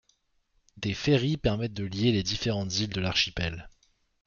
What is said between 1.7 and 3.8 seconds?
de lier les différentes îles de l'archipel.